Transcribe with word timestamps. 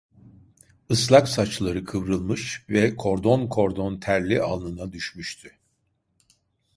Islak 0.89 1.27
saçları 1.29 1.85
kıvrılmış 1.85 2.65
ve 2.69 2.95
kordon 2.95 3.47
kordon 3.47 3.97
terli 3.99 4.41
alnına 4.41 4.91
düşmüştü. 4.91 5.55